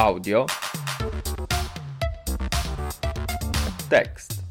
[0.00, 0.46] audio,
[3.88, 4.42] tekst.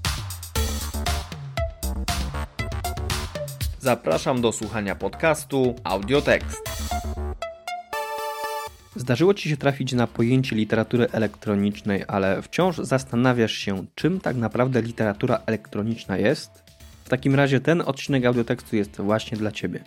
[3.79, 6.62] Zapraszam do słuchania podcastu Audiotekst.
[8.96, 14.81] Zdarzyło Ci się trafić na pojęcie literatury elektronicznej, ale wciąż zastanawiasz się, czym tak naprawdę
[14.81, 16.63] literatura elektroniczna jest?
[17.03, 19.84] W takim razie ten odcinek audiotekstu jest właśnie dla Ciebie.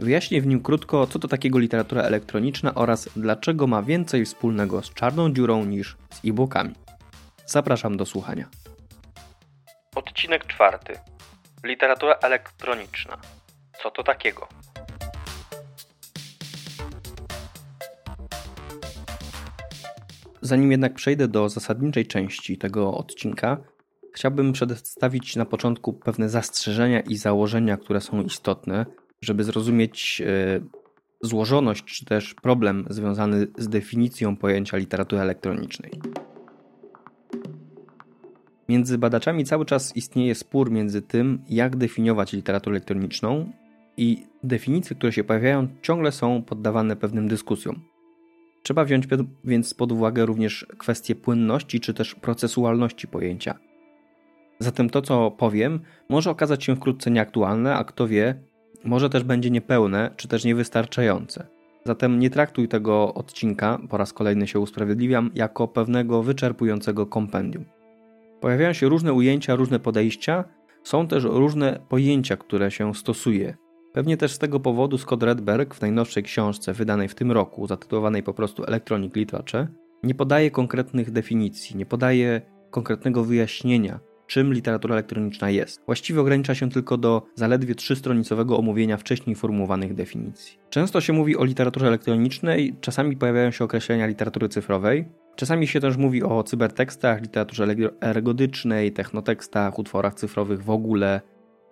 [0.00, 4.94] Wyjaśnię w nim krótko, co to takiego literatura elektroniczna oraz dlaczego ma więcej wspólnego z
[4.94, 6.74] czarną dziurą niż z e-bookami.
[7.46, 8.48] Zapraszam do słuchania.
[9.94, 10.98] Odcinek czwarty.
[11.64, 13.18] Literatura elektroniczna.
[13.82, 14.48] Co to takiego?
[20.40, 23.56] Zanim jednak przejdę do zasadniczej części tego odcinka,
[24.14, 28.86] chciałbym przedstawić na początku pewne zastrzeżenia i założenia, które są istotne,
[29.24, 30.60] żeby zrozumieć e,
[31.22, 35.92] złożoność czy też problem związany z definicją pojęcia literatury elektronicznej.
[38.68, 43.52] Między badaczami cały czas istnieje spór między tym, jak definiować literaturę elektroniczną,
[43.96, 47.80] i definicje, które się pojawiają, ciągle są poddawane pewnym dyskusjom.
[48.62, 49.08] Trzeba wziąć
[49.44, 53.58] więc pod uwagę również kwestię płynności czy też procesualności pojęcia.
[54.58, 58.34] Zatem to, co powiem, może okazać się wkrótce nieaktualne, a kto wie,
[58.84, 61.46] może też będzie niepełne czy też niewystarczające.
[61.84, 67.64] Zatem nie traktuj tego odcinka, po raz kolejny się usprawiedliwiam, jako pewnego wyczerpującego kompendium.
[68.40, 70.44] Pojawiają się różne ujęcia, różne podejścia,
[70.82, 73.56] są też różne pojęcia, które się stosuje.
[73.92, 78.22] Pewnie też z tego powodu Scott Redberg w najnowszej książce wydanej w tym roku, zatytułowanej
[78.22, 79.66] po prostu Electronic Literature,
[80.02, 85.80] nie podaje konkretnych definicji, nie podaje konkretnego wyjaśnienia, czym literatura elektroniczna jest.
[85.86, 90.58] Właściwie ogranicza się tylko do zaledwie trzystronicowego omówienia wcześniej formułowanych definicji.
[90.70, 95.96] Często się mówi o literaturze elektronicznej, czasami pojawiają się określenia literatury cyfrowej, czasami się też
[95.96, 97.66] mówi o cybertekstach, literaturze
[98.00, 101.20] ergodycznej, technotekstach, utworach cyfrowych w ogóle,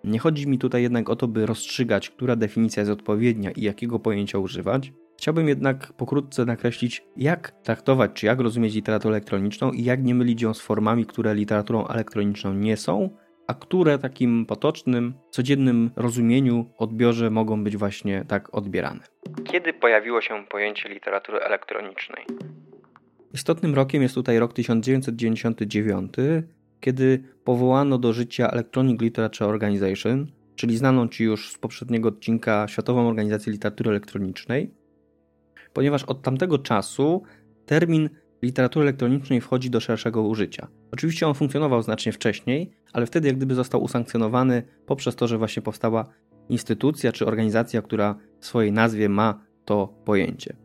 [0.03, 3.99] nie chodzi mi tutaj jednak o to, by rozstrzygać, która definicja jest odpowiednia i jakiego
[3.99, 4.93] pojęcia używać.
[5.17, 10.41] Chciałbym jednak pokrótce nakreślić, jak traktować czy jak rozumieć literaturę elektroniczną i jak nie mylić
[10.41, 13.09] ją z formami, które literaturą elektroniczną nie są,
[13.47, 19.03] a które takim potocznym, codziennym rozumieniu, odbiorze mogą być właśnie tak odbierane.
[19.43, 22.25] Kiedy pojawiło się pojęcie literatury elektronicznej?
[23.33, 26.13] Istotnym rokiem jest tutaj rok 1999,
[26.79, 33.07] kiedy powołano do życia Electronic Literature Organization, czyli znaną Ci już z poprzedniego odcinka Światową
[33.07, 34.71] Organizację Literatury Elektronicznej,
[35.73, 37.23] ponieważ od tamtego czasu
[37.65, 38.09] termin
[38.41, 40.67] literatury elektronicznej wchodzi do szerszego użycia.
[40.91, 45.61] Oczywiście on funkcjonował znacznie wcześniej, ale wtedy jak gdyby został usankcjonowany poprzez to, że właśnie
[45.61, 46.05] powstała
[46.49, 50.55] instytucja czy organizacja, która w swojej nazwie ma to pojęcie.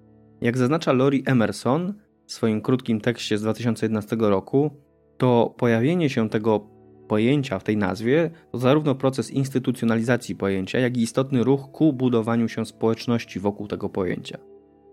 [0.40, 1.94] Jak zaznacza Lori Emerson
[2.26, 4.70] w swoim krótkim tekście z 2011 roku,
[5.16, 6.66] to pojawienie się tego
[7.08, 12.48] pojęcia w tej nazwie to zarówno proces instytucjonalizacji pojęcia, jak i istotny ruch ku budowaniu
[12.48, 14.38] się społeczności wokół tego pojęcia.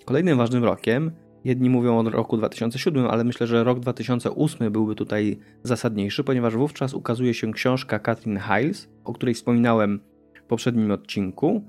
[0.06, 1.12] Kolejnym ważnym rokiem,
[1.44, 6.94] jedni mówią o roku 2007, ale myślę, że rok 2008 byłby tutaj zasadniejszy, ponieważ wówczas
[6.94, 10.00] ukazuje się książka Katrin Hiles, o której wspominałem
[10.34, 11.66] w poprzednim odcinku,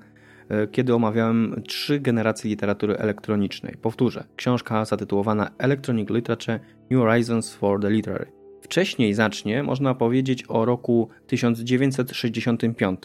[0.49, 3.77] e, kiedy omawiałem trzy generacje literatury elektronicznej.
[3.83, 6.61] Powtórzę, książka zatytułowana Electronic Literature
[6.91, 8.33] New Horizons for the Literary.
[8.63, 13.01] Wcześniej zacznie można powiedzieć o roku 1965,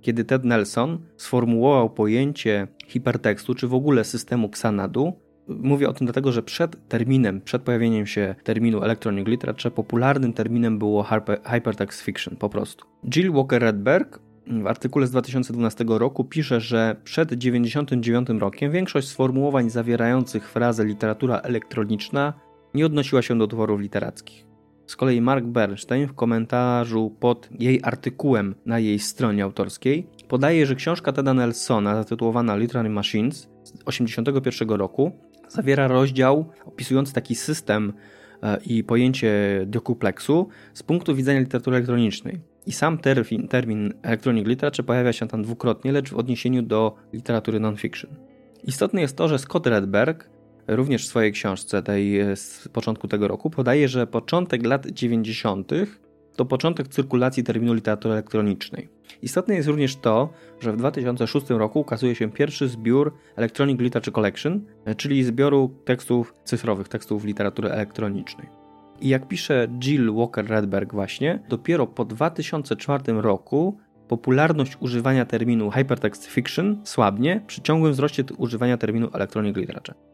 [0.00, 5.12] kiedy Ted Nelson sformułował pojęcie hipertekstu, czy w ogóle systemu Xanadu.
[5.48, 10.78] Mówię o tym dlatego, że przed terminem, przed pojawieniem się terminu Electronic Literature, popularnym terminem
[10.78, 11.06] było
[11.44, 12.84] hypertext fiction po prostu.
[13.04, 20.50] Jill Walker-Redberg w artykule z 2012 roku pisze, że przed 1999 rokiem większość sformułowań zawierających
[20.50, 22.32] frazę literatura elektroniczna
[22.74, 24.49] nie odnosiła się do tworów literackich.
[24.90, 30.74] Z kolei Mark Bernstein w komentarzu pod jej artykułem na jej stronie autorskiej podaje, że
[30.74, 35.12] książka Teda Nelsona zatytułowana Literary Machines z 1981 roku
[35.48, 37.92] zawiera rozdział opisujący taki system
[38.42, 39.32] e, i pojęcie
[39.66, 42.40] decuplexu z punktu widzenia literatury elektronicznej.
[42.66, 47.60] I sam termin, termin electronic literature pojawia się tam dwukrotnie, lecz w odniesieniu do literatury
[47.60, 48.10] non-fiction.
[48.64, 50.30] Istotne jest to, że Scott Redberg
[50.76, 55.72] również w swojej książce tej e, z początku tego roku podaje, że początek lat 90.
[56.36, 58.88] to początek cyrkulacji terminu literatury elektronicznej.
[59.22, 64.60] Istotne jest również to, że w 2006 roku ukazuje się pierwszy zbiór Electronic Literature Collection,
[64.84, 68.48] e, czyli zbioru tekstów cyfrowych, tekstów literatury elektronicznej.
[69.00, 73.78] I jak pisze Jill Walker-Redberg właśnie, dopiero po 2004 roku
[74.08, 80.09] popularność używania terminu hypertext fiction słabnie przy ciągłym wzroście używania terminu electronic literature.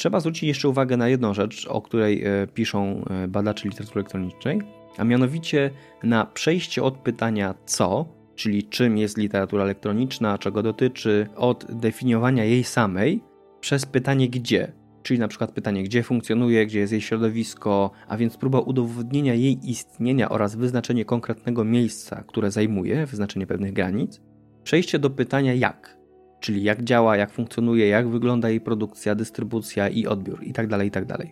[0.00, 4.60] Trzeba zwrócić jeszcze uwagę na jedną rzecz, o której e, piszą e, badacze literatury elektronicznej,
[4.98, 5.70] a mianowicie
[6.02, 12.64] na przejście od pytania co, czyli czym jest literatura elektroniczna, czego dotyczy, od definiowania jej
[12.64, 13.22] samej,
[13.60, 18.36] przez pytanie gdzie, czyli na przykład pytanie, gdzie funkcjonuje, gdzie jest jej środowisko, a więc
[18.36, 24.20] próba udowodnienia jej istnienia oraz wyznaczenie konkretnego miejsca, które zajmuje, wyznaczenie pewnych granic,
[24.64, 25.99] przejście do pytania jak,
[26.40, 30.68] czyli jak działa, jak funkcjonuje, jak wygląda jej produkcja, dystrybucja i odbiór itd.
[30.68, 31.16] Tak itd.
[31.18, 31.26] Tak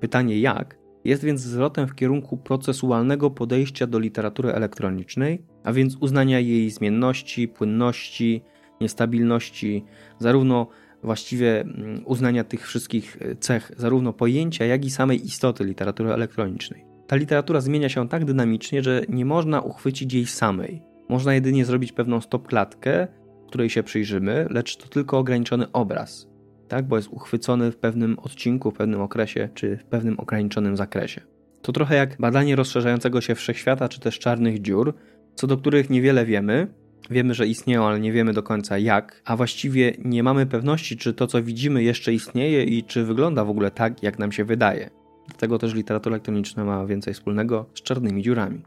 [0.00, 6.40] pytanie jak jest więc zwrotem w kierunku procesualnego podejścia do literatury elektronicznej, a więc uznania
[6.40, 8.42] jej zmienności, płynności,
[8.80, 9.84] niestabilności,
[10.18, 10.66] zarówno
[11.02, 16.84] właściwie mm, uznania tych wszystkich e, cech, zarówno pojęcia, jak i samej istoty literatury elektronicznej.
[17.06, 20.82] Ta literatura zmienia się tak dynamicznie, że nie można uchwycić jej samej.
[21.08, 23.08] Można jedynie zrobić pewną stopklatkę,
[23.46, 26.28] której się przyjrzymy, lecz to tylko ograniczony obraz,
[26.68, 26.84] tak?
[26.84, 31.20] bo jest uchwycony w pewnym odcinku, w pewnym okresie, czy w pewnym ograniczonym zakresie.
[31.62, 34.94] To trochę jak badanie rozszerzającego się wszechświata, czy też czarnych dziur,
[35.34, 36.68] co do których niewiele wiemy,
[37.10, 41.14] Wiemy, że istnieją, ale nie wiemy do końca jak, a właściwie nie mamy pewności, czy
[41.14, 44.90] to, co widzimy, jeszcze istnieje i czy wygląda w ogóle tak, jak nam się wydaje.
[45.28, 48.62] Dlatego też literatura elektroniczna ma więcej wspólnego z czarnymi dziurami.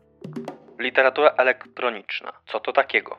[0.80, 2.34] Literatura elektroniczna.
[2.48, 3.18] Co to takiego?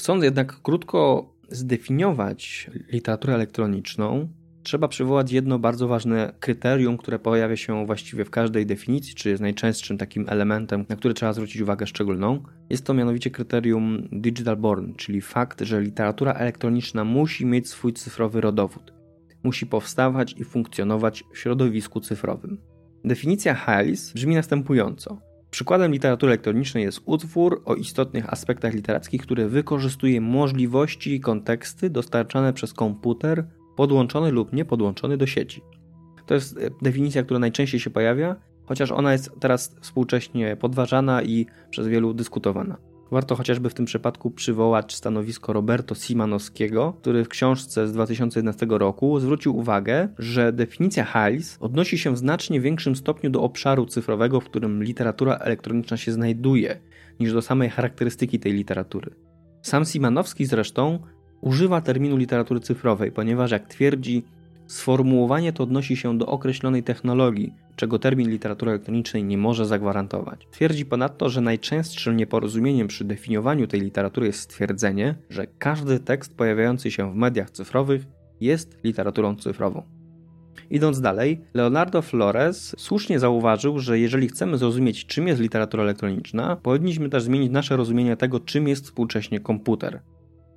[0.00, 4.28] Chcąc jednak krótko zdefiniować literaturę elektroniczną,
[4.62, 9.42] trzeba przywołać jedno bardzo ważne kryterium, które pojawia się właściwie w każdej definicji, czy jest
[9.42, 12.42] najczęstszym takim elementem, na który trzeba zwrócić uwagę szczególną.
[12.70, 18.40] Jest to mianowicie kryterium digital born, czyli fakt, że literatura elektroniczna musi mieć swój cyfrowy
[18.40, 18.92] rodowód.
[19.42, 22.58] Musi powstawać i funkcjonować w środowisku cyfrowym.
[23.04, 25.29] Definicja HALS brzmi następująco.
[25.50, 32.52] Przykładem literatury elektronicznej jest utwór o istotnych aspektach literackich, który wykorzystuje możliwości i konteksty dostarczane
[32.52, 35.62] przez komputer podłączony lub nie podłączony do sieci.
[36.26, 38.36] To jest e, definicja, która najczęściej się pojawia,
[38.66, 42.89] chociaż ona jest teraz współcześnie podważana i przez wielu dyskutowana.
[43.10, 49.20] Warto chociażby w tym przypadku przywołać stanowisko Roberto Simanowskiego, który w książce z 2011 roku
[49.20, 54.44] zwrócił uwagę, że definicja HALS odnosi się w znacznie większym stopniu do obszaru cyfrowego, w
[54.44, 56.80] którym literatura elektroniczna się znajduje,
[57.20, 59.10] niż do samej charakterystyki tej literatury.
[59.62, 60.98] Sam Simanowski zresztą
[61.40, 64.24] używa terminu literatury cyfrowej, ponieważ jak twierdzi,
[64.70, 70.46] sformułowanie to odnosi się do określonej technologii, czego termin literatury elektronicznej nie może zagwarantować.
[70.50, 76.90] Twierdzi ponadto, że najczęstszym nieporozumieniem przy definiowaniu tej literatury jest stwierdzenie, że każdy tekst pojawiający
[76.90, 78.06] się w mediach cyfrowych
[78.40, 79.82] jest literaturą cyfrową.
[80.70, 87.08] Idąc dalej, Leonardo Flores słusznie zauważył, że jeżeli chcemy zrozumieć, czym jest literatura elektroniczna, powinniśmy
[87.08, 90.00] też zmienić nasze rozumienie tego, czym jest współcześnie komputer.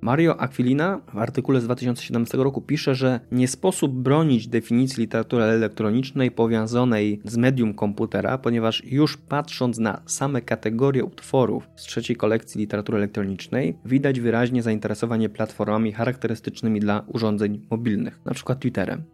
[0.04, 6.30] Mario Aquilina w artykule z 2017 roku pisze, że nie sposób bronić definicji literatury elektronicznej
[6.30, 12.98] powiązanej z medium komputera, ponieważ już patrząc na same kategorie utworów z trzeciej kolekcji literatury
[12.98, 18.56] elektronicznej, widać wyraźnie zainteresowanie platformami charakterystycznymi dla urządzeń mobilnych, np.
[18.56, 19.13] Twitterem.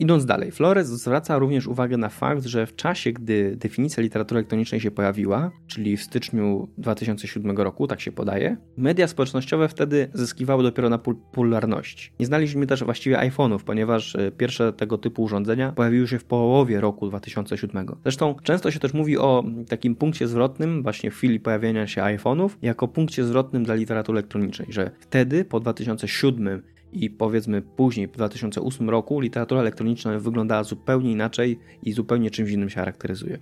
[0.00, 4.80] Idąc dalej, Flores zwraca również uwagę na fakt, że w czasie, gdy definicja literatury elektronicznej
[4.80, 10.88] się pojawiła, czyli w styczniu 2007 roku, tak się podaje, media społecznościowe wtedy zyskiwały dopiero
[10.88, 12.12] na popularności.
[12.20, 16.80] Nie znaliśmy też właściwie iPhone'ów, ponieważ e, pierwsze tego typu urządzenia pojawiły się w połowie
[16.80, 17.86] roku 2007.
[18.02, 22.50] Zresztą często się też mówi o takim punkcie zwrotnym, właśnie w chwili pojawienia się iPhone'ów,
[22.62, 28.90] jako punkcie zwrotnym dla literatury elektronicznej, że wtedy po 2007 i powiedzmy później, w 2008
[28.90, 33.38] roku, literatura elektroniczna wyglądała zupełnie inaczej i zupełnie czymś innym się charakteryzuje.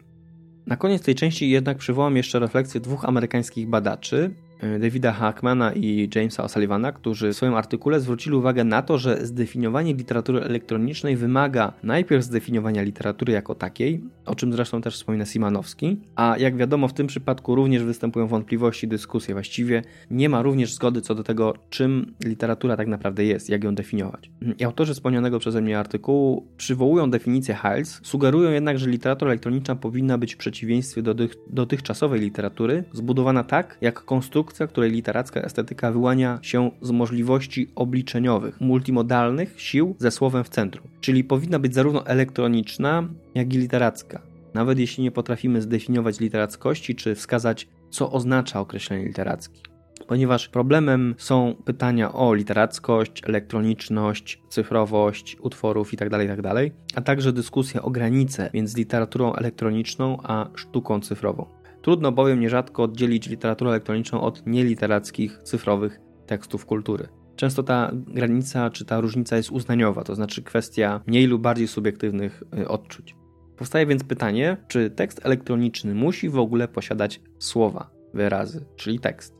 [0.67, 4.35] Na koniec tej części jednak przywołam jeszcze refleksję dwóch amerykańskich badaczy,
[4.81, 9.95] Davida Hackmana i Jamesa O'Sullivana, którzy w swoim artykule zwrócili uwagę na to, że zdefiniowanie
[9.95, 16.35] literatury elektronicznej wymaga najpierw zdefiniowania literatury jako takiej, o czym zresztą też wspomina Simanowski, a
[16.39, 19.35] jak wiadomo w tym przypadku również występują wątpliwości, dyskusje.
[19.35, 23.75] Właściwie nie ma również zgody co do tego, czym literatura tak naprawdę jest, jak ją
[23.75, 24.31] definiować.
[24.59, 30.19] I autorzy wspomnianego przeze mnie artykułu przywołują definicję Hales, sugerują jednak, że literatura elektroniczna powinna
[30.19, 31.15] być w przeciwieństwie do
[31.51, 38.61] dotychczasowej literatury zbudowana tak, jak konstrukcja konstrukcja, której literacka estetyka wyłania się z możliwości obliczeniowych,
[38.61, 40.89] multimodalnych sił ze słowem w centrum.
[41.01, 44.23] Czyli powinna być zarówno elektroniczna, jak i literacka.
[44.55, 49.63] Nawet jeśli nie potrafimy zdefiniować literackości, czy wskazać, co oznacza określenie literacki
[50.07, 57.33] ponieważ problemem są pytania o literackość, elektroniczność, cyfrowość utworów itd., tak itd., tak a także
[57.33, 61.58] dyskusja o granice między literaturą elektroniczną a sztuką cyfrową.
[61.83, 67.09] Trudno bowiem nierzadko oddzielić literaturę elektroniczną od nieliterackich, cyfrowych tekstów kultury.
[67.37, 72.43] Często ta granica czy ta różnica jest uznaniowa, to znaczy kwestia mniej lub bardziej subiektywnych
[72.59, 73.17] y, odczuć.
[73.57, 79.39] Powstaje więc pytanie, czy tekst elektroniczny musi w ogóle posiadać słowa, wyrazy, czyli tekst.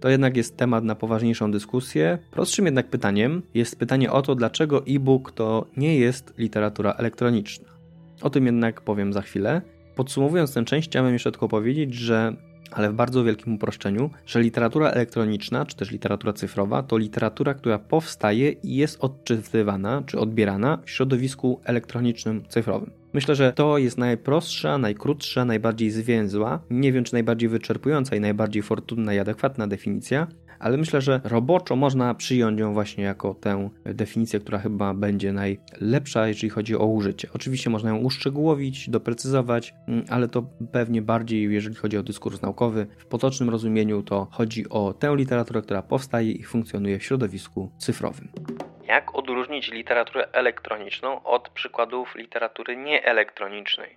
[0.00, 2.18] To jednak jest temat na poważniejszą dyskusję.
[2.30, 7.68] Prostszym jednak pytaniem jest pytanie o to, dlaczego e-book to nie jest literatura elektroniczna.
[8.22, 9.62] O tym jednak powiem za chwilę.
[9.94, 12.36] Podsumowując tę część, chciałem jeszcze tylko powiedzieć, że
[12.70, 17.78] ale w bardzo wielkim uproszczeniu, że literatura elektroniczna, czy też literatura cyfrowa, to literatura, która
[17.78, 22.90] powstaje i jest odczytywana, czy odbierana w środowisku elektronicznym, cyfrowym.
[23.12, 28.62] Myślę, że to jest najprostsza, najkrótsza, najbardziej zwięzła, nie wiem czy najbardziej wyczerpująca i najbardziej
[28.62, 30.26] fortunna i adekwatna definicja,
[30.58, 36.28] ale myślę, że roboczo można przyjąć ją właśnie jako tę definicję, która chyba będzie najlepsza,
[36.28, 37.28] jeżeli chodzi o użycie.
[37.34, 40.42] Oczywiście można ją uszczegółowić, doprecyzować, mm, ale to
[40.72, 45.62] pewnie bardziej, jeżeli chodzi o dyskurs naukowy, w potocznym rozumieniu to chodzi o tę literaturę,
[45.62, 48.28] która powstaje i funkcjonuje w środowisku cyfrowym.
[48.88, 53.96] Jak odróżnić literaturę elektroniczną od przykładów literatury nieelektronicznej?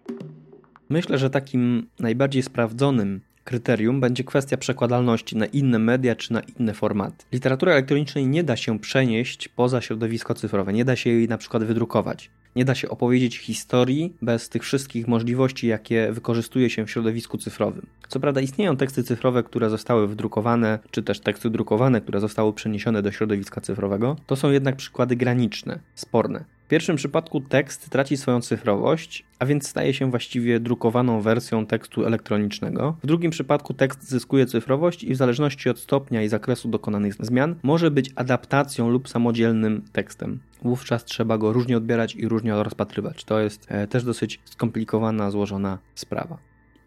[0.90, 6.74] Myślę, że takim najbardziej sprawdzonym kryterium będzie kwestia przekładalności na inne media czy na inne
[6.74, 7.26] formaty.
[7.32, 11.64] Literatury elektronicznej nie da się przenieść poza środowisko cyfrowe, nie da się jej na przykład
[11.64, 12.30] wydrukować.
[12.56, 17.86] Nie da się opowiedzieć historii bez tych wszystkich możliwości, jakie wykorzystuje się w środowisku cyfrowym.
[18.08, 23.02] Co prawda istnieją teksty cyfrowe, które zostały wydrukowane, czy też teksty drukowane, które zostały przeniesione
[23.02, 24.16] do środowiska cyfrowego.
[24.26, 26.57] To są jednak przykłady graniczne, sporne.
[26.68, 32.06] W pierwszym przypadku tekst traci swoją cyfrowość, a więc staje się właściwie drukowaną wersją tekstu
[32.06, 32.98] elektronicznego.
[33.04, 37.56] W drugim przypadku tekst zyskuje cyfrowość i w zależności od stopnia i zakresu dokonanych zmian
[37.64, 40.40] może być adaptacją lub samodzielnym tekstem.
[40.62, 43.24] Wówczas trzeba go różnie odbierać i różnie rozpatrywać.
[43.24, 46.38] To jest e, też dosyć skomplikowana, złożona sprawa.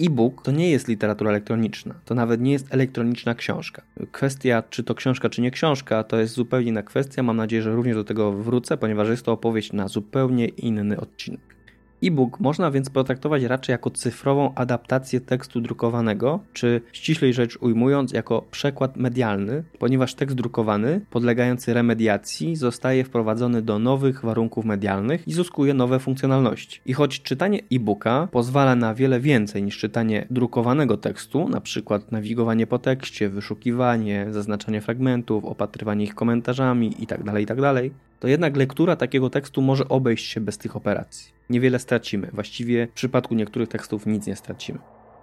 [0.01, 3.83] E-book to nie jest literatura elektroniczna, to nawet nie jest elektroniczna książka.
[4.13, 7.23] Kwestia, czy to książka, czy nie książka, to jest zupełnie inna kwestia.
[7.23, 11.41] Mam nadzieję, że również do tego wrócę, ponieważ jest to opowieść na zupełnie inny odcinek.
[12.03, 18.43] E-book można więc potraktować raczej jako cyfrową adaptację tekstu drukowanego, czy ściślej rzecz ujmując, jako
[18.51, 25.75] przekład medialny, ponieważ tekst drukowany, podlegający remediacji, zostaje wprowadzony do nowych warunków medialnych i zyskuje
[25.75, 26.81] nowe funkcjonalności.
[26.87, 32.67] I choć czytanie e-booka pozwala na wiele więcej niż czytanie drukowanego tekstu, na przykład nawigowanie
[32.67, 37.85] po tekście, wyszukiwanie, zaznaczanie fragmentów, opatrywanie ich komentarzami itd., tak itd., tak
[38.21, 41.40] to jednak lektura takiego tekstu może obejść się bez tych operacji.
[41.51, 44.79] Niewiele stracimy, właściwie w przypadku niektórych tekstów nic nie stracimy.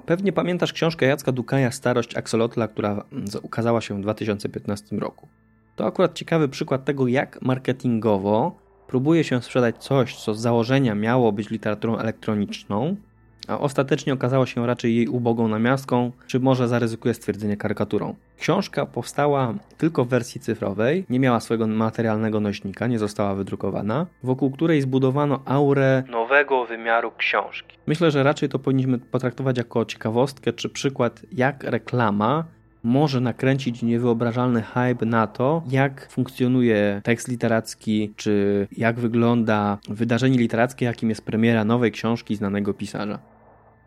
[0.06, 5.28] Pewnie pamiętasz książkę Jacka Dukaja Starość Axolotla, która mm, ukazała się w 2015 roku.
[5.76, 8.56] To akurat ciekawy przykład tego, jak marketingowo
[8.88, 12.96] próbuje się sprzedać coś, co z założenia miało być literaturą elektroniczną,
[13.48, 18.16] a ostatecznie okazało się raczej jej ubogą namiastką, czy może zaryzykuje stwierdzenie karykaturą.
[18.38, 24.52] Książka powstała tylko w wersji cyfrowej, nie miała swojego materialnego nośnika, nie została wydrukowana, wokół
[24.52, 27.78] której zbudowano aurę nowego wymiaru książki.
[27.88, 32.46] Myślę, że raczej to powinniśmy potraktować jako ciekawostkę czy przykład, jak reklama
[32.84, 40.86] może nakręcić niewyobrażalny hype na to, jak funkcjonuje tekst literacki, czy jak wygląda wydarzenie literackie,
[40.86, 43.20] jakim jest premiera nowej książki znanego pisarza.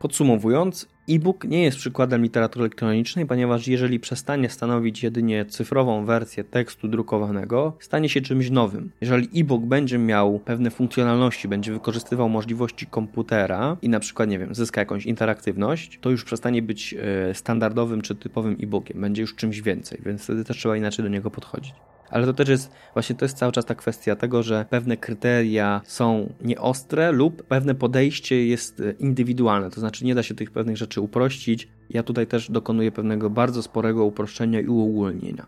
[0.00, 6.88] Podsumowując, e-book nie jest przykładem literatury elektronicznej, ponieważ jeżeli przestanie stanowić jedynie cyfrową wersję tekstu
[6.88, 8.90] drukowanego, stanie się czymś nowym.
[9.00, 14.54] Jeżeli e-book będzie miał pewne funkcjonalności, będzie wykorzystywał możliwości komputera i na przykład, nie wiem,
[14.54, 19.61] zyska jakąś interaktywność, to już przestanie być e, standardowym czy typowym e-bookiem, będzie już czymś
[19.61, 21.75] więcej, więc wtedy też trzeba inaczej do niego podchodzić.
[22.11, 25.81] Ale to też jest, właśnie to jest cały czas ta kwestia tego, że pewne kryteria
[25.85, 30.76] są nieostre lub pewne podejście jest e, indywidualne, to znaczy nie da się tych pewnych
[30.76, 31.69] rzeczy uprościć.
[31.90, 35.47] Ja tutaj też dokonuję pewnego bardzo sporego uproszczenia i uogólnienia.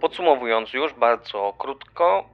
[0.00, 2.30] Podsumowując już bardzo krótko,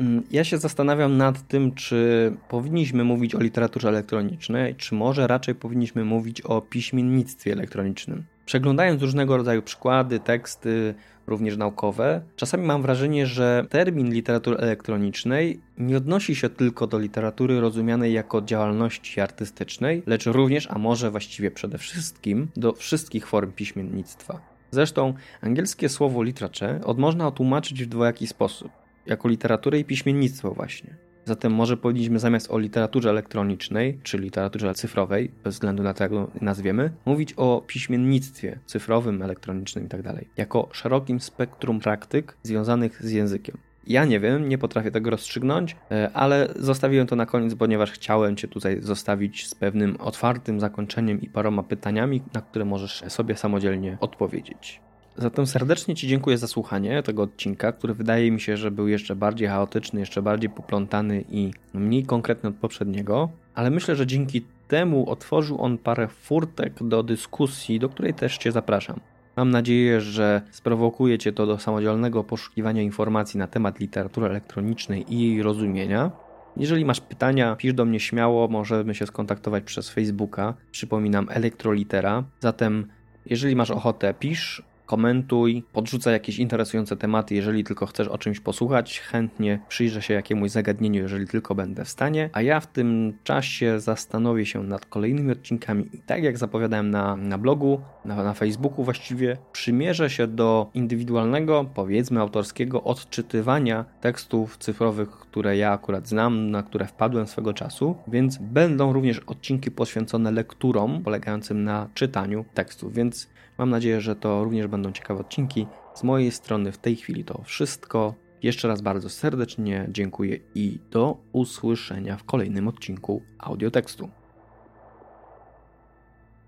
[0.00, 5.54] mm, ja się zastanawiam nad tym, czy powinniśmy mówić o literaturze elektronicznej, czy może raczej
[5.54, 8.24] powinniśmy mówić o piśmiennictwie elektronicznym.
[8.46, 10.94] Przeglądając różnego rodzaju przykłady, teksty,
[11.26, 17.60] również naukowe, czasami mam wrażenie, że termin literatury elektronicznej nie odnosi się tylko do literatury
[17.60, 24.40] rozumianej jako działalności artystycznej, lecz również, a może właściwie przede wszystkim, do wszystkich form piśmiennictwa.
[24.70, 28.72] Zresztą angielskie słowo literature można otłumaczyć w dwojaki sposób
[29.06, 31.05] jako literaturę i piśmiennictwo właśnie.
[31.26, 36.10] Zatem może powinniśmy zamiast o literaturze elektronicznej, czy literaturze cyfrowej, bez względu na to, jak
[36.10, 40.12] go nazwiemy, mówić o piśmiennictwie cyfrowym, elektronicznym itd.
[40.12, 43.58] Tak jako szerokim spektrum praktyk związanych z językiem.
[43.86, 48.36] Ja nie wiem, nie potrafię tego rozstrzygnąć, e, ale zostawiłem to na koniec, ponieważ chciałem
[48.36, 53.96] Cię tutaj zostawić z pewnym otwartym zakończeniem i paroma pytaniami, na które możesz sobie samodzielnie
[54.00, 54.85] odpowiedzieć.
[55.18, 59.16] Zatem serdecznie Ci dziękuję za słuchanie tego odcinka, który wydaje mi się, że był jeszcze
[59.16, 65.10] bardziej chaotyczny, jeszcze bardziej poplątany i mniej konkretny od poprzedniego, ale myślę, że dzięki temu
[65.10, 69.00] otworzył on parę furtek do dyskusji, do której też Cię zapraszam.
[69.36, 75.20] Mam nadzieję, że sprowokuje Cię to do samodzielnego poszukiwania informacji na temat literatury elektronicznej i
[75.20, 76.10] jej rozumienia.
[76.56, 80.54] Jeżeli masz pytania, pisz do mnie śmiało, możemy się skontaktować przez Facebooka.
[80.70, 82.24] Przypominam, Elektrolitera.
[82.40, 82.86] Zatem,
[83.26, 89.00] jeżeli masz ochotę, pisz, komentuj, podrzucaj jakieś interesujące tematy, jeżeli tylko chcesz o czymś posłuchać.
[89.00, 92.30] Chętnie przyjrzę się jakiemuś zagadnieniu, jeżeli tylko będę w stanie.
[92.32, 97.16] A ja w tym czasie zastanowię się nad kolejnymi odcinkami i tak jak zapowiadałem na,
[97.16, 105.10] na blogu, na, na Facebooku właściwie, przymierzę się do indywidualnego, powiedzmy autorskiego odczytywania tekstów cyfrowych,
[105.10, 111.02] które ja akurat znam, na które wpadłem swego czasu, więc będą również odcinki poświęcone lekturom
[111.02, 115.66] polegającym na czytaniu tekstów, więc Mam nadzieję, że to również będą ciekawe odcinki.
[115.94, 118.14] Z mojej strony w tej chwili to wszystko.
[118.42, 124.10] Jeszcze raz bardzo serdecznie dziękuję i do usłyszenia w kolejnym odcinku audiotekstu.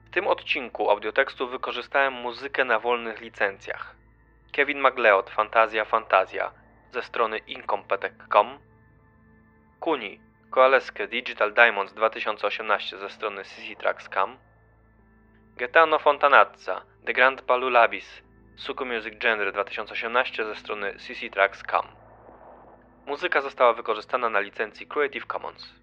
[0.05, 3.97] W tym odcinku audiotekstu wykorzystałem muzykę na wolnych licencjach.
[4.53, 6.53] Kevin MacLeod Fantazja Fantazja
[6.93, 8.59] ze strony incompetech.com
[9.81, 14.48] Kuni Koaleskę Digital Diamonds 2018 ze strony CCTracks.com
[15.59, 18.23] Gaetano Fontanazza The Grand Palulabis
[18.57, 21.87] Suku Music Genre 2018 ze strony cctracks.com
[23.07, 25.75] Muzyka została wykorzystana na licencji Creative Commons.